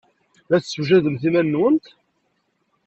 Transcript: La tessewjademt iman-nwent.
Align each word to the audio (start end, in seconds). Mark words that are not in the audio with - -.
La 0.49 0.57
tessewjademt 0.61 1.23
iman-nwent. 1.29 1.85